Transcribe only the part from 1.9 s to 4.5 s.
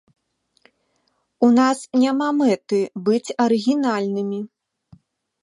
няма мэты быць арыгінальнымі.